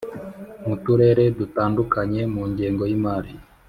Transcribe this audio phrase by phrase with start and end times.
[0.67, 3.31] mu Turere dutandukanye mu ngengo y imari